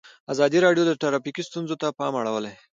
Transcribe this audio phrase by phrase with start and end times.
[0.33, 2.53] ازادي راډیو د ټرافیکي ستونزې ته پام اړولی.